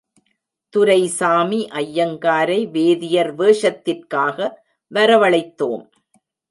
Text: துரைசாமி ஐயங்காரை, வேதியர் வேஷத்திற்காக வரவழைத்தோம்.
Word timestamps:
துரைசாமி 0.73 1.67
ஐயங்காரை, 1.73 2.59
வேதியர் 2.71 3.31
வேஷத்திற்காக 3.35 4.37
வரவழைத்தோம். 4.91 5.85